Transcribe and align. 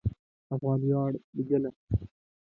افغان 0.53 0.79
ویاړ 0.83 1.11
مجله 1.35 1.69